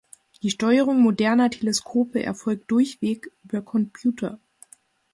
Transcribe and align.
Die 0.41 0.49
Steuerung 0.49 0.99
moderner 1.01 1.51
Teleskope 1.51 2.23
erfolgt 2.23 2.71
durchweg 2.71 3.31
über 3.43 3.61
Computer. 3.61 4.39